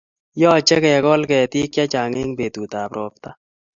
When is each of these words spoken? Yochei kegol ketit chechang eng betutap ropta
Yochei 0.41 0.81
kegol 0.83 1.21
ketit 1.29 1.71
chechang 1.75 2.13
eng 2.21 2.33
betutap 2.37 2.89
ropta 2.95 3.29